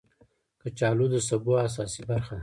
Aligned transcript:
کچالو 0.61 1.05
د 1.13 1.15
سبو 1.27 1.51
اساسي 1.67 2.01
برخه 2.09 2.33
ده 2.37 2.39